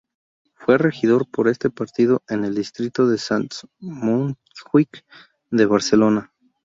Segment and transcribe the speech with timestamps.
[0.55, 5.05] Fue regidor por este partido en el distrito de Sants-Montjuic
[5.51, 6.33] de Barcelona.